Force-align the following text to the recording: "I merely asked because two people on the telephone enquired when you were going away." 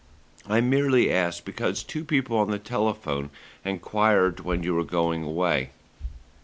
"I 0.49 0.61
merely 0.61 1.11
asked 1.13 1.45
because 1.45 1.83
two 1.83 2.03
people 2.03 2.35
on 2.35 2.49
the 2.49 2.57
telephone 2.57 3.29
enquired 3.63 4.39
when 4.39 4.63
you 4.63 4.73
were 4.73 4.83
going 4.83 5.23
away." 5.23 5.69